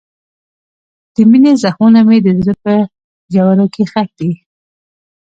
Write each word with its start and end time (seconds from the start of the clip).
د 1.13 1.15
مینې 1.29 1.53
زخمونه 1.63 1.99
مې 2.07 2.17
د 2.25 2.27
زړه 2.45 2.53
په 2.63 2.73
ژورو 3.33 3.65
کې 3.73 3.83
ښخ 3.91 4.09
دي. 4.19 4.31